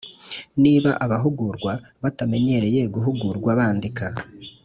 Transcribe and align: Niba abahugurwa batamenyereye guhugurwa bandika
Niba 0.63 0.89
abahugurwa 1.05 1.73
batamenyereye 2.03 2.81
guhugurwa 2.93 3.49
bandika 3.59 4.05